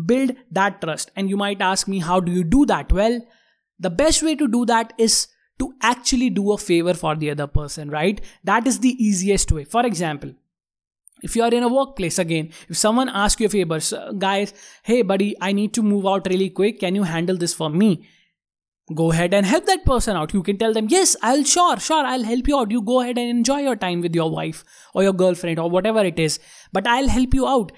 build 0.06 0.32
that 0.50 0.81
trust. 0.81 1.11
And 1.17 1.29
you 1.29 1.37
might 1.37 1.61
ask 1.61 1.88
me 1.88 1.99
how 1.99 2.20
do 2.20 2.32
you 2.32 2.44
do 2.44 2.64
that? 2.67 2.93
Well 2.93 3.20
the 3.79 3.91
best 3.91 4.23
way 4.23 4.35
to 4.37 4.49
do 4.49 4.65
that 4.67 4.93
is 4.99 5.29
to 5.59 5.75
actually 5.83 6.31
do 6.31 6.53
a 6.53 6.59
favor 6.59 6.95
for 6.95 7.17
the 7.17 7.31
other 7.31 7.47
person, 7.47 7.91
right? 7.91 8.21
That 8.45 8.67
is 8.67 8.81
the 8.81 8.91
easiest 9.05 9.51
way. 9.53 9.65
For 9.65 9.85
example, 9.85 10.35
if 11.23 11.35
you 11.35 11.43
are 11.43 11.53
in 11.53 11.65
a 11.65 11.69
workplace 11.69 12.19
again, 12.19 12.51
if 12.69 12.77
someone 12.77 13.09
asks 13.09 13.41
you 13.41 13.47
a 13.47 13.51
favor, 13.51 13.81
guys, 14.19 14.55
hey 14.85 15.03
buddy, 15.03 15.35
I 15.41 15.53
need 15.53 15.75
to 15.75 15.83
move 15.83 16.07
out 16.07 16.29
really 16.29 16.51
quick. 16.51 16.81
Can 16.81 16.95
you 16.95 17.03
handle 17.03 17.37
this 17.37 17.55
for 17.55 17.71
me? 17.71 18.07
Go 18.95 19.11
ahead 19.13 19.35
and 19.35 19.45
help 19.45 19.67
that 19.67 19.85
person 19.85 20.17
out. 20.17 20.33
You 20.33 20.43
can 20.43 20.57
tell 20.57 20.73
them, 20.73 20.87
yes, 20.89 21.15
I'll 21.23 21.45
sure, 21.45 21.79
sure, 21.79 22.07
I'll 22.07 22.23
help 22.23 22.49
you 22.49 22.59
out. 22.59 22.71
You 22.71 22.81
go 22.81 23.01
ahead 23.01 23.19
and 23.19 23.29
enjoy 23.29 23.59
your 23.59 23.77
time 23.77 24.01
with 24.01 24.15
your 24.15 24.31
wife 24.31 24.65
or 24.95 25.03
your 25.03 25.13
girlfriend 25.13 25.59
or 25.59 25.69
whatever 25.69 26.05
it 26.05 26.19
is. 26.19 26.39
But 26.73 26.87
I'll 26.87 27.09
help 27.09 27.35
you 27.35 27.47
out 27.47 27.73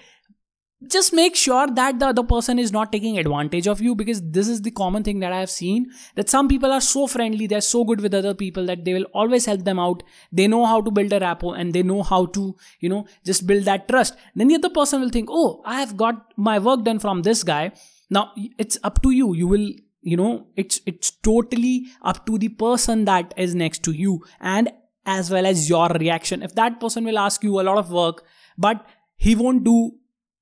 just 0.88 1.12
make 1.12 1.36
sure 1.36 1.66
that 1.66 1.98
the 1.98 2.06
other 2.06 2.22
person 2.22 2.58
is 2.58 2.72
not 2.72 2.90
taking 2.90 3.18
advantage 3.18 3.66
of 3.66 3.82
you 3.82 3.94
because 3.94 4.22
this 4.22 4.48
is 4.48 4.62
the 4.62 4.70
common 4.70 5.02
thing 5.02 5.20
that 5.20 5.32
I 5.32 5.40
have 5.40 5.50
seen 5.50 5.90
that 6.14 6.30
some 6.30 6.48
people 6.48 6.72
are 6.72 6.80
so 6.80 7.06
friendly, 7.06 7.46
they're 7.46 7.60
so 7.60 7.84
good 7.84 8.00
with 8.00 8.14
other 8.14 8.34
people 8.34 8.64
that 8.66 8.84
they 8.86 8.94
will 8.94 9.04
always 9.12 9.44
help 9.44 9.64
them 9.64 9.78
out. 9.78 10.02
They 10.32 10.48
know 10.48 10.64
how 10.64 10.80
to 10.80 10.90
build 10.90 11.12
a 11.12 11.20
rapport 11.20 11.56
and 11.56 11.74
they 11.74 11.82
know 11.82 12.02
how 12.02 12.26
to, 12.26 12.56
you 12.80 12.88
know, 12.88 13.06
just 13.26 13.46
build 13.46 13.64
that 13.64 13.88
trust. 13.88 14.16
Then 14.34 14.48
the 14.48 14.54
other 14.54 14.70
person 14.70 15.02
will 15.02 15.10
think, 15.10 15.28
oh, 15.30 15.62
I 15.66 15.80
have 15.80 15.98
got 15.98 16.32
my 16.36 16.58
work 16.58 16.84
done 16.84 16.98
from 16.98 17.22
this 17.22 17.44
guy. 17.44 17.72
Now 18.08 18.32
it's 18.58 18.78
up 18.82 19.02
to 19.02 19.10
you. 19.10 19.34
You 19.34 19.48
will 19.48 19.70
you 20.02 20.16
know 20.16 20.46
it's 20.56 20.80
it's 20.86 21.10
totally 21.10 21.86
up 22.00 22.24
to 22.24 22.38
the 22.38 22.48
person 22.48 23.04
that 23.04 23.34
is 23.36 23.54
next 23.54 23.82
to 23.84 23.92
you 23.92 24.24
and 24.40 24.72
as 25.04 25.30
well 25.30 25.44
as 25.44 25.68
your 25.68 25.88
reaction 25.88 26.42
if 26.42 26.54
that 26.54 26.80
person 26.80 27.04
will 27.04 27.18
ask 27.18 27.42
you 27.42 27.60
a 27.60 27.62
lot 27.62 27.76
of 27.76 27.90
work 27.90 28.24
but 28.56 28.86
he 29.16 29.34
won't 29.34 29.62
do 29.62 29.92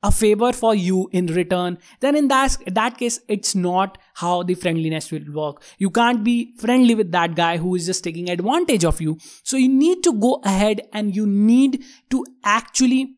a 0.02 0.12
favor 0.12 0.52
for 0.52 0.74
you 0.74 1.08
in 1.12 1.26
return 1.26 1.76
then 2.00 2.14
in 2.14 2.28
that 2.28 2.56
that 2.66 2.96
case 2.98 3.18
it's 3.28 3.54
not 3.54 3.98
how 4.18 4.42
the 4.42 4.54
friendliness 4.54 5.12
will 5.12 5.24
work. 5.32 5.62
You 5.78 5.90
can't 5.90 6.24
be 6.24 6.52
friendly 6.58 6.94
with 6.94 7.12
that 7.12 7.36
guy 7.36 7.56
who 7.56 7.74
is 7.76 7.86
just 7.86 8.02
taking 8.02 8.30
advantage 8.30 8.84
of 8.84 9.00
you. 9.00 9.16
So 9.44 9.56
you 9.56 9.68
need 9.68 10.02
to 10.04 10.12
go 10.12 10.40
ahead 10.44 10.82
and 10.92 11.14
you 11.14 11.26
need 11.26 11.84
to 12.10 12.26
actually 12.44 13.17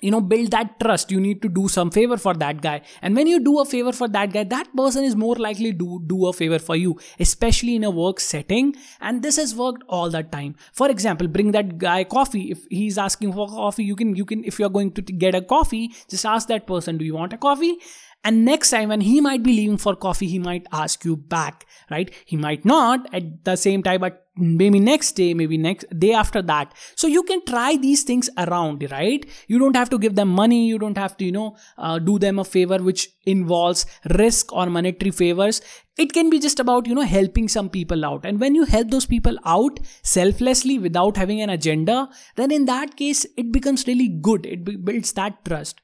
you 0.00 0.10
know 0.10 0.20
build 0.20 0.50
that 0.50 0.78
trust. 0.80 1.10
You 1.10 1.20
need 1.20 1.42
to 1.42 1.48
do 1.48 1.68
some 1.68 1.90
favor 1.90 2.16
for 2.16 2.34
that 2.34 2.60
guy. 2.60 2.82
And 3.02 3.14
when 3.14 3.26
you 3.26 3.40
do 3.40 3.60
a 3.60 3.64
favor 3.64 3.92
for 3.92 4.08
that 4.08 4.32
guy 4.32 4.44
that 4.44 4.74
person 4.76 5.04
is 5.04 5.16
more 5.16 5.36
likely 5.36 5.72
to 5.72 6.02
do 6.06 6.26
a 6.26 6.32
favor 6.32 6.58
for 6.58 6.76
you 6.76 6.98
especially 7.18 7.76
in 7.76 7.84
a 7.84 7.90
work 7.90 8.20
setting. 8.20 8.74
And 9.00 9.22
this 9.22 9.36
has 9.36 9.54
worked 9.54 9.82
all 9.88 10.10
the 10.10 10.22
time. 10.22 10.56
For 10.72 10.90
example 10.90 11.28
bring 11.28 11.52
that 11.52 11.78
guy 11.78 12.04
coffee. 12.04 12.50
If 12.50 12.64
he's 12.70 12.98
asking 12.98 13.32
for 13.32 13.48
coffee 13.48 13.84
you 13.84 13.96
can 13.96 14.14
you 14.16 14.24
can 14.24 14.44
if 14.44 14.58
you're 14.58 14.70
going 14.70 14.92
to 14.92 15.02
get 15.02 15.34
a 15.34 15.42
coffee 15.42 15.92
just 16.08 16.24
ask 16.24 16.48
that 16.48 16.66
person 16.66 16.98
do 16.98 17.04
you 17.04 17.14
want 17.14 17.32
a 17.32 17.38
coffee 17.38 17.76
and 18.22 18.44
next 18.44 18.70
time 18.70 18.90
when 18.90 19.00
he 19.00 19.20
might 19.20 19.42
be 19.42 19.52
leaving 19.52 19.78
for 19.78 19.94
coffee 19.96 20.26
he 20.26 20.38
might 20.38 20.66
ask 20.72 21.04
you 21.04 21.16
back 21.16 21.66
right? 21.90 22.10
He 22.24 22.36
might 22.36 22.64
not 22.64 23.12
at 23.14 23.44
the 23.44 23.56
same 23.56 23.82
time 23.82 24.00
but 24.00 24.26
maybe 24.36 24.78
next 24.78 25.12
day 25.12 25.34
maybe 25.34 25.58
next 25.58 25.86
day 25.98 26.12
after 26.12 26.40
that. 26.42 26.72
So 26.96 27.06
you 27.06 27.22
can 27.22 27.44
try 27.44 27.76
these 27.76 28.04
things 28.04 28.30
around 28.38 28.86
right? 28.90 29.26
You 29.48 29.58
don't 29.58 29.76
have 29.76 29.90
to 29.90 29.98
give 29.98 30.14
them 30.14 30.28
money. 30.28 30.66
You 30.66 30.78
don't 30.78 30.98
have 30.98 31.16
to 31.18 31.24
you 31.24 31.32
know 31.32 31.56
uh, 31.78 31.98
do 31.98 32.18
them 32.18 32.38
a 32.38 32.44
favor 32.44 32.78
which 32.78 33.08
involves 33.26 33.86
risk 34.10 34.52
or 34.52 34.66
monetary 34.66 35.10
favors. 35.10 35.60
It 35.98 36.12
can 36.12 36.30
be 36.30 36.38
just 36.38 36.60
about 36.60 36.86
you 36.86 36.94
know 36.94 37.02
helping 37.02 37.48
some 37.48 37.68
people 37.68 38.04
out. 38.04 38.24
And 38.24 38.40
when 38.40 38.54
you 38.54 38.64
help 38.64 38.90
those 38.90 39.06
people 39.06 39.36
out 39.44 39.80
selflessly 40.02 40.78
without 40.78 41.16
having 41.16 41.40
an 41.40 41.50
agenda 41.50 42.08
then 42.36 42.50
in 42.50 42.66
that 42.66 42.96
case 42.96 43.26
it 43.36 43.52
becomes 43.52 43.86
really 43.86 44.08
good. 44.08 44.46
It 44.46 44.84
builds 44.84 45.12
that 45.14 45.44
trust 45.44 45.80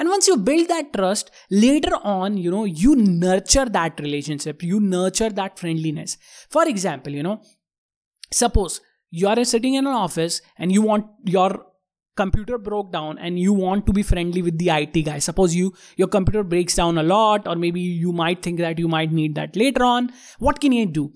and 0.00 0.08
once 0.08 0.26
you 0.26 0.36
build 0.48 0.68
that 0.68 0.92
trust 0.94 1.30
later 1.64 1.96
on 2.18 2.36
you 2.42 2.50
know 2.50 2.64
you 2.82 2.92
nurture 2.96 3.66
that 3.78 4.00
relationship 4.00 4.62
you 4.62 4.80
nurture 4.80 5.28
that 5.40 5.58
friendliness. 5.58 6.16
For 6.48 6.66
example 6.66 7.12
you 7.12 7.22
know 7.22 7.40
suppose 8.32 8.80
you 9.10 9.28
are 9.28 9.44
sitting 9.44 9.74
in 9.74 9.86
an 9.86 9.92
office 9.92 10.40
and 10.56 10.72
you 10.72 10.80
want 10.82 11.06
your 11.24 11.66
computer 12.16 12.56
broke 12.56 12.90
down 12.92 13.18
and 13.18 13.38
you 13.38 13.52
want 13.52 13.86
to 13.86 13.92
be 13.92 14.02
friendly 14.02 14.42
with 14.42 14.58
the 14.58 14.70
IT 14.70 15.02
guy. 15.02 15.18
Suppose 15.18 15.54
you 15.54 15.74
your 15.96 16.08
computer 16.08 16.42
breaks 16.42 16.76
down 16.76 16.96
a 16.96 17.02
lot 17.02 17.46
or 17.46 17.56
maybe 17.56 17.80
you 17.80 18.12
might 18.24 18.42
think 18.42 18.58
that 18.58 18.78
you 18.78 18.88
might 18.88 19.12
need 19.12 19.34
that 19.34 19.54
later 19.54 19.84
on. 19.84 20.10
What 20.38 20.60
can 20.60 20.72
you 20.72 20.86
do? 20.86 21.12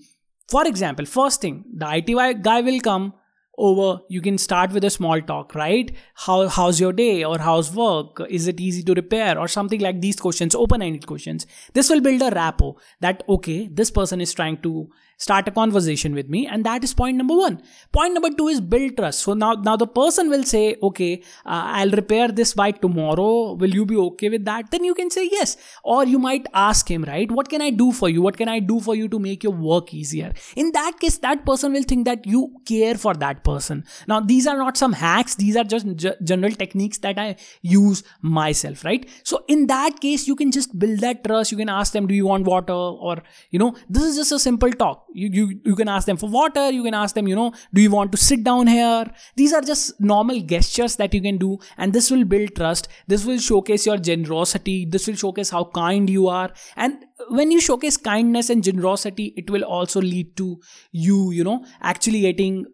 For 0.47 0.67
example 0.67 1.05
first 1.05 1.41
thing 1.41 1.63
the 1.73 1.91
IT 1.97 2.43
guy 2.43 2.61
will 2.61 2.81
come 2.91 3.13
over 3.57 4.01
you 4.09 4.21
can 4.21 4.37
start 4.37 4.71
with 4.71 4.83
a 4.83 4.89
small 4.89 5.21
talk 5.21 5.55
right? 5.55 5.91
How 6.13 6.47
how's 6.47 6.79
your 6.79 6.93
day 6.93 7.23
or 7.23 7.39
how's 7.39 7.73
work? 7.75 8.21
Is 8.29 8.47
it 8.47 8.59
easy 8.59 8.83
to 8.83 8.93
repair 8.93 9.37
or 9.39 9.47
something 9.47 9.81
like 9.81 10.01
these 10.01 10.19
questions 10.19 10.55
open 10.55 10.81
ended 10.81 11.07
questions. 11.07 11.47
This 11.73 11.89
will 11.89 12.01
build 12.01 12.21
a 12.21 12.31
rapport 12.35 12.75
that 13.01 13.23
okay 13.29 13.67
this 13.67 13.91
person 13.91 14.21
is 14.21 14.33
trying 14.33 14.57
to 14.67 14.89
start 15.17 15.47
a 15.47 15.51
conversation 15.51 16.13
with 16.13 16.29
me 16.29 16.45
and 16.45 16.65
that 16.65 16.83
is 16.83 16.93
point 16.93 17.17
number 17.17 17.35
1 17.35 17.61
point 17.97 18.13
number 18.13 18.29
2 18.37 18.47
is 18.49 18.61
build 18.61 18.97
trust. 18.97 19.19
So 19.19 19.33
now 19.33 19.53
now 19.67 19.75
the 19.83 19.87
person 19.87 20.29
will 20.29 20.43
say 20.43 20.63
okay 20.89 21.11
uh, 21.45 21.63
i'll 21.79 21.95
repair 22.01 22.27
this 22.39 22.53
by 22.53 22.71
tomorrow. 22.71 23.53
Will 23.53 23.73
you 23.79 23.85
be 23.85 23.95
okay 24.07 24.29
with 24.29 24.45
that? 24.45 24.71
Then 24.71 24.83
you 24.83 24.93
can 24.93 25.09
say 25.09 25.29
yes. 25.31 25.57
Or 25.83 26.05
you 26.05 26.19
might 26.19 26.47
ask 26.53 26.91
him 26.95 27.03
right 27.03 27.31
what 27.31 27.49
can 27.49 27.61
i 27.61 27.69
do 27.69 27.91
for 27.91 28.09
you? 28.09 28.21
What 28.21 28.37
can 28.37 28.49
i 28.49 28.59
do 28.59 28.79
for 28.79 28.95
you 28.95 29.07
to 29.15 29.19
make 29.19 29.43
your 29.43 29.53
work 29.53 29.93
easier? 29.93 30.33
In 30.55 30.71
that 30.73 30.99
case 30.99 31.17
that 31.29 31.45
person 31.45 31.73
will 31.73 31.83
think 31.93 32.05
that 32.05 32.25
you 32.25 32.43
care 32.65 32.95
for 32.95 33.13
that 33.25 33.43
person. 33.45 33.83
Now 34.07 34.19
these 34.19 34.47
are 34.47 34.57
not 34.57 34.77
some 34.77 34.93
hacks. 34.93 35.35
These 35.35 35.55
are 35.55 35.63
just 35.63 35.85
general 36.23 36.51
techniques 36.51 36.97
that 36.99 37.19
i 37.19 37.35
use 37.61 38.03
myself 38.21 38.83
right? 38.83 39.07
So 39.23 39.43
in 39.47 39.67
that 39.67 39.99
case 40.01 40.27
you 40.27 40.35
can 40.35 40.51
just 40.51 40.77
build 40.77 40.99
that 40.99 41.23
trust. 41.23 41.51
You 41.51 41.57
can 41.57 41.69
ask 41.69 41.93
them 41.93 42.07
do 42.07 42.15
you 42.15 42.25
want 42.25 42.45
water? 42.45 42.73
Or 42.73 43.17
you 43.51 43.59
know 43.59 43.75
this 43.89 44.03
is 44.03 44.17
just 44.17 44.31
a 44.31 44.39
simple 44.39 44.71
talk. 44.71 45.05
You, 45.13 45.29
you 45.31 45.61
you 45.63 45.75
can 45.75 45.87
ask 45.87 46.05
them 46.05 46.17
for 46.17 46.29
water. 46.29 46.71
You 46.71 46.83
can 46.83 46.93
ask 46.93 47.15
them 47.15 47.27
you 47.27 47.35
know 47.35 47.51
do 47.73 47.81
you 47.81 47.91
want 47.91 48.11
to 48.11 48.17
sit 48.17 48.43
down 48.43 48.67
here? 48.67 49.05
These 49.35 49.53
are 49.53 49.61
just 49.61 49.99
normal 49.99 50.41
gestures 50.41 50.95
that 50.97 51.13
you 51.13 51.21
can 51.21 51.37
do 51.37 51.57
and 51.77 51.93
this 51.93 52.11
will 52.11 52.25
build 52.25 52.55
trust. 52.55 52.87
This 53.07 53.25
will 53.25 53.39
showcase 53.39 53.85
your 53.85 53.97
generosity. 53.97 54.85
This 54.85 55.07
will 55.07 55.15
showcase 55.15 55.49
how 55.49 55.65
kind 55.65 56.09
you 56.09 56.27
are. 56.27 56.51
And 56.75 57.05
when 57.29 57.51
you 57.51 57.59
showcase 57.59 57.97
kindness 57.97 58.49
and 58.49 58.63
generosity 58.63 59.33
it 59.37 59.49
will 59.49 59.63
also 59.63 60.01
lead 60.01 60.35
to 60.37 60.59
you 60.91 61.31
you 61.31 61.43
know 61.43 61.65
actually 61.81 62.21
getting 62.21 62.65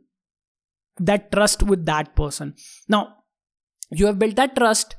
that 1.05 1.31
trust 1.31 1.63
with 1.63 1.85
that 1.85 2.15
person. 2.15 2.55
Now 2.87 3.17
you 3.91 4.05
have 4.05 4.19
built 4.19 4.35
that 4.35 4.55
trust. 4.55 4.95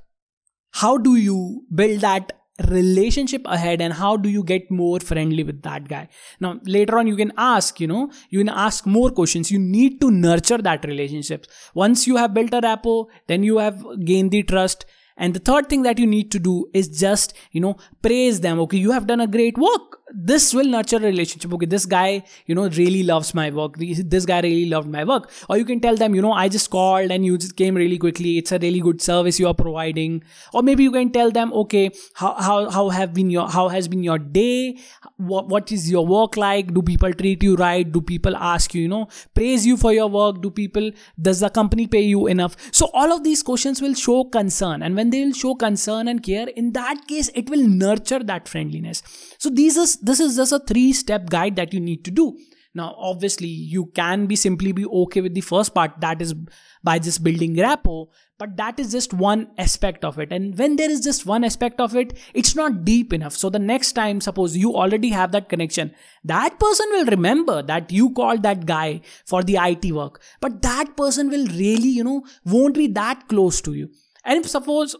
How 0.70 0.96
do 0.98 1.16
you 1.16 1.64
build 1.74 2.00
that 2.00 2.32
relationship 2.68 3.42
ahead 3.46 3.80
and 3.80 3.94
how 3.94 4.16
do 4.16 4.28
you 4.28 4.42
get 4.44 4.70
more 4.70 5.00
friendly 5.00 5.42
with 5.42 5.62
that 5.62 5.88
guy? 5.88 6.08
Now 6.40 6.60
later 6.64 6.98
on 6.98 7.06
you 7.06 7.16
can 7.16 7.32
ask 7.36 7.80
you 7.80 7.86
know 7.86 8.10
you 8.30 8.38
can 8.40 8.48
ask 8.48 8.86
more 8.86 9.10
questions. 9.10 9.50
You 9.50 9.58
need 9.58 10.00
to 10.00 10.10
nurture 10.10 10.58
that 10.58 10.84
relationship. 10.84 11.46
Once 11.74 12.06
you 12.06 12.16
have 12.16 12.34
built 12.34 12.54
a 12.54 12.60
rapport 12.62 13.06
then 13.26 13.42
you 13.42 13.58
have 13.58 13.84
gained 14.04 14.30
the 14.30 14.42
trust 14.42 14.86
and 15.22 15.34
the 15.34 15.38
third 15.38 15.68
thing 15.68 15.82
that 15.82 16.00
you 16.00 16.06
need 16.12 16.32
to 16.32 16.38
do 16.40 16.68
is 16.74 16.88
just 17.00 17.34
you 17.52 17.60
know 17.64 17.76
praise 18.02 18.40
them. 18.40 18.60
Okay 18.62 18.78
you 18.78 18.90
have 18.90 19.06
done 19.06 19.20
a 19.20 19.26
great 19.26 19.56
work. 19.56 19.98
This 20.14 20.52
will 20.52 20.66
nurture 20.70 20.96
a 20.96 21.00
relationship. 21.00 21.52
Okay 21.56 21.66
this 21.74 21.86
guy 21.92 22.24
you 22.46 22.56
know 22.56 22.68
really 22.78 23.04
loves 23.10 23.32
my 23.32 23.48
work. 23.58 23.76
This 23.78 24.26
guy 24.26 24.40
really 24.40 24.68
loved 24.72 24.90
my 24.94 25.04
work. 25.04 25.30
Or 25.48 25.58
you 25.58 25.64
can 25.64 25.80
tell 25.84 26.00
them 26.00 26.16
you 26.16 26.22
know 26.22 26.32
i 26.32 26.48
just 26.54 26.70
called 26.70 27.12
and 27.16 27.24
you 27.24 27.38
just 27.44 27.54
came 27.60 27.76
really 27.82 27.98
quickly. 28.06 28.32
It's 28.38 28.50
a 28.56 28.58
really 28.58 28.80
good 28.80 29.04
service 29.06 29.38
you 29.38 29.46
are 29.52 29.54
providing. 29.60 30.16
Or 30.52 30.64
maybe 30.70 30.82
you 30.88 30.90
can 30.96 31.12
tell 31.18 31.30
them 31.38 31.54
okay 31.62 31.84
how 32.14 32.34
how, 32.48 32.58
how 32.78 32.88
have 32.88 33.14
been 33.20 33.30
your 33.36 33.46
how 33.58 33.68
has 33.68 33.86
been 33.94 34.02
your 34.02 34.18
day? 34.18 34.76
What, 35.18 35.48
what 35.48 35.70
is 35.70 35.88
your 35.88 36.04
work 36.04 36.36
like? 36.36 36.74
Do 36.74 36.82
people 36.82 37.12
treat 37.12 37.44
you 37.44 37.54
right? 37.54 37.92
Do 37.98 38.00
people 38.00 38.36
ask 38.50 38.74
you 38.74 38.82
you 38.82 38.92
know 38.96 39.06
praise 39.36 39.64
you 39.70 39.76
for 39.76 39.92
your 39.92 40.08
work? 40.18 40.42
Do 40.42 40.50
people 40.50 40.90
does 41.30 41.46
the 41.46 41.54
company 41.62 41.86
pay 41.86 42.02
you 42.02 42.26
enough? 42.26 42.60
So 42.72 42.90
all 42.92 43.12
of 43.12 43.22
these 43.30 43.44
questions 43.52 43.80
will 43.80 43.94
show 43.94 44.24
concern. 44.24 44.82
And 44.82 44.96
when 44.96 45.11
they 45.12 45.24
will 45.24 45.32
show 45.32 45.54
concern 45.54 46.08
and 46.08 46.22
care. 46.22 46.48
In 46.48 46.72
that 46.72 47.06
case 47.06 47.30
it 47.34 47.50
will 47.50 47.66
nurture 47.66 48.22
that 48.22 48.48
friendliness. 48.48 49.02
So 49.38 49.50
these 49.50 49.76
is 49.76 49.96
this 49.98 50.20
is 50.20 50.36
just 50.36 50.52
a 50.52 50.58
three 50.58 50.92
step 50.92 51.30
guide 51.30 51.56
that 51.56 51.72
you 51.72 51.80
need 51.80 52.04
to 52.04 52.10
do. 52.10 52.36
Now 52.74 52.94
obviously 52.96 53.48
you 53.48 53.86
can 53.86 54.26
be 54.26 54.36
simply 54.36 54.72
be 54.72 54.86
okay 54.86 55.20
with 55.20 55.34
the 55.34 55.42
first 55.42 55.74
part 55.74 56.00
that 56.00 56.22
is 56.22 56.34
by 56.82 56.98
just 56.98 57.22
building 57.22 57.56
rapport 57.56 58.08
but 58.38 58.56
that 58.56 58.80
is 58.80 58.90
just 58.90 59.12
one 59.12 59.48
aspect 59.56 60.04
of 60.04 60.18
it. 60.18 60.32
And 60.32 60.58
when 60.58 60.76
there 60.76 60.90
is 60.90 61.00
just 61.00 61.26
one 61.26 61.44
aspect 61.44 61.80
of 61.80 61.94
it 61.94 62.18
it's 62.32 62.56
not 62.56 62.84
deep 62.84 63.12
enough. 63.12 63.34
So 63.34 63.50
the 63.50 63.58
next 63.58 63.92
time 63.92 64.20
suppose 64.20 64.56
you 64.56 64.74
already 64.74 65.10
have 65.10 65.32
that 65.32 65.48
connection 65.48 65.94
that 66.24 66.58
person 66.58 66.86
will 66.92 67.04
remember 67.06 67.62
that 67.62 67.92
you 67.92 68.10
called 68.10 68.42
that 68.44 68.64
guy 68.64 69.02
for 69.26 69.42
the 69.42 69.58
IT 69.60 69.92
work 69.92 70.22
but 70.40 70.62
that 70.62 70.96
person 70.96 71.28
will 71.28 71.46
really 71.48 71.94
you 72.00 72.04
know 72.04 72.24
won't 72.44 72.74
be 72.74 72.86
that 72.86 73.28
close 73.28 73.60
to 73.60 73.74
you 73.74 73.90
and 74.24 74.44
if 74.44 74.50
suppose 74.50 74.96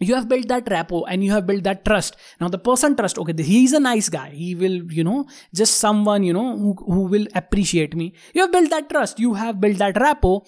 you 0.00 0.14
have 0.14 0.28
built 0.28 0.48
that 0.48 0.68
rapport 0.70 1.04
and 1.08 1.24
you 1.24 1.32
have 1.32 1.46
built 1.46 1.64
that 1.64 1.84
trust 1.84 2.16
now 2.40 2.48
the 2.48 2.58
person 2.58 2.96
trust 2.96 3.18
okay 3.18 3.42
he's 3.42 3.72
a 3.72 3.80
nice 3.80 4.08
guy. 4.08 4.30
He 4.30 4.54
will 4.54 4.92
you 4.92 5.04
know 5.04 5.26
just 5.54 5.78
someone 5.78 6.22
you 6.22 6.32
know 6.32 6.56
who, 6.56 6.74
who 6.86 7.02
will 7.02 7.26
appreciate 7.34 7.94
me. 7.96 8.14
You 8.34 8.42
have 8.42 8.52
built 8.52 8.70
that 8.70 8.88
trust. 8.88 9.18
You 9.18 9.34
have 9.34 9.60
built 9.60 9.78
that 9.78 10.00
rapport. 10.00 10.42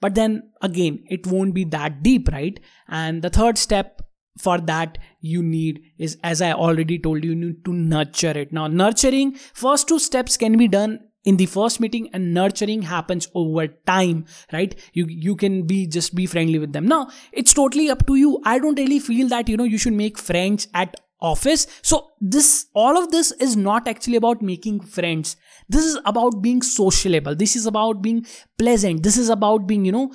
But 0.00 0.14
then 0.14 0.50
again 0.62 1.04
it 1.08 1.26
won't 1.26 1.54
be 1.54 1.64
that 1.64 2.02
deep 2.02 2.28
right? 2.28 2.58
And 2.88 3.22
the 3.22 3.30
third 3.30 3.58
step 3.58 4.02
for 4.38 4.58
that 4.58 4.96
you 5.20 5.42
need 5.42 5.82
is 5.98 6.16
as 6.22 6.40
i 6.40 6.52
already 6.52 6.98
told 6.98 7.24
you, 7.24 7.30
you 7.30 7.36
need 7.36 7.64
to 7.64 7.72
nurture 7.72 8.30
it. 8.30 8.52
Now 8.52 8.66
nurturing 8.66 9.34
first 9.54 9.88
two 9.88 9.98
steps 9.98 10.36
can 10.36 10.56
be 10.56 10.68
done 10.68 11.00
in 11.24 11.36
the 11.36 11.46
first 11.46 11.80
meeting 11.80 12.08
and 12.12 12.32
nurturing 12.32 12.82
happens 12.82 13.28
over 13.34 13.66
time 13.66 14.24
right? 14.52 14.74
You 14.92 15.06
you 15.06 15.36
can 15.36 15.66
be 15.66 15.86
just 15.86 16.14
be 16.14 16.26
friendly 16.26 16.58
with 16.58 16.72
them. 16.72 16.86
Now 16.86 17.08
it's 17.32 17.54
totally 17.54 17.90
up 17.90 18.06
to 18.06 18.16
you. 18.16 18.40
I 18.44 18.58
don't 18.58 18.78
really 18.78 18.98
feel 18.98 19.28
that 19.28 19.48
you 19.48 19.56
know 19.56 19.64
you 19.64 19.78
should 19.78 19.92
make 19.92 20.18
friends 20.18 20.68
at 20.74 20.96
office. 21.20 21.66
So 21.82 22.12
this 22.20 22.66
all 22.74 22.96
of 22.96 23.10
this 23.10 23.32
is 23.32 23.56
not 23.56 23.86
actually 23.86 24.16
about 24.16 24.42
making 24.42 24.80
friends. 24.80 25.36
This 25.68 25.84
is 25.84 25.98
about 26.04 26.42
being 26.42 26.62
sociable. 26.62 27.34
This 27.34 27.56
is 27.56 27.66
about 27.66 28.02
being 28.02 28.26
pleasant. 28.58 29.02
This 29.02 29.16
is 29.16 29.28
about 29.28 29.66
being 29.66 29.84
you 29.84 29.92
know 29.92 30.12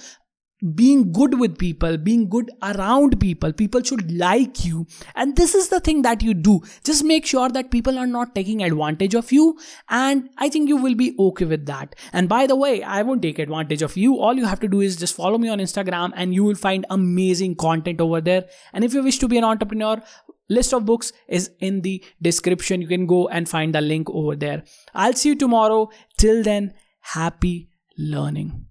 being 0.73 1.11
good 1.11 1.39
with 1.39 1.57
people, 1.57 1.97
being 1.97 2.27
good 2.27 2.49
around 2.63 3.19
people. 3.19 3.53
People 3.53 3.83
should 3.83 4.11
like 4.11 4.65
you. 4.65 4.87
And 5.15 5.35
this 5.35 5.53
is 5.53 5.69
the 5.69 5.79
thing 5.79 6.01
that 6.01 6.23
you 6.23 6.33
do. 6.33 6.61
Just 6.83 7.03
make 7.03 7.25
sure 7.25 7.49
that 7.49 7.71
people 7.71 7.99
are 7.99 8.07
not 8.07 8.33
taking 8.33 8.63
advantage 8.63 9.13
of 9.13 9.31
you. 9.31 9.57
And 9.89 10.29
I 10.37 10.49
think 10.49 10.69
you 10.69 10.77
will 10.77 10.95
be 10.95 11.15
okay 11.19 11.45
with 11.45 11.65
that. 11.67 11.95
And 12.13 12.27
by 12.27 12.47
the 12.47 12.55
way, 12.55 12.81
I 12.83 13.01
won't 13.03 13.21
take 13.21 13.39
advantage 13.39 13.81
of 13.81 13.95
you. 13.95 14.19
All 14.19 14.33
you 14.33 14.45
have 14.45 14.59
to 14.61 14.67
do 14.67 14.81
is 14.81 14.95
just 14.95 15.15
follow 15.15 15.37
me 15.37 15.49
on 15.49 15.59
Instagram 15.59 16.11
and 16.15 16.33
you 16.33 16.43
will 16.43 16.55
find 16.55 16.85
amazing 16.89 17.55
content 17.55 18.01
over 18.01 18.21
there. 18.21 18.45
And 18.73 18.83
if 18.83 18.93
you 18.93 19.03
wish 19.03 19.19
to 19.19 19.27
be 19.27 19.37
an 19.37 19.43
entrepreneur, 19.43 20.01
list 20.49 20.73
of 20.73 20.85
books 20.85 21.11
is 21.27 21.51
in 21.59 21.81
the 21.81 22.03
description. 22.21 22.81
You 22.81 22.87
can 22.87 23.05
go 23.05 23.27
and 23.27 23.49
find 23.49 23.73
the 23.73 23.81
link 23.81 24.09
over 24.09 24.35
there. 24.35 24.63
I'll 24.93 25.13
see 25.13 25.29
you 25.29 25.35
tomorrow. 25.35 25.89
Till 26.17 26.43
then, 26.43 26.73
happy 27.01 27.69
learning. 27.97 28.65